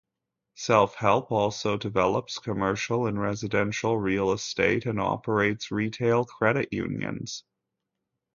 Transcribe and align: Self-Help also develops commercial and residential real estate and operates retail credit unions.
Self-Help 0.55 1.31
also 1.31 1.77
develops 1.77 2.39
commercial 2.39 3.05
and 3.05 3.21
residential 3.21 3.99
real 3.99 4.31
estate 4.31 4.87
and 4.87 4.99
operates 4.99 5.69
retail 5.69 6.25
credit 6.25 6.69
unions. 6.73 7.43